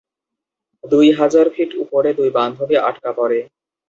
[0.83, 3.39] দুই হাজার ফিট উপরে দুই বান্ধবী আটকা পড়ে।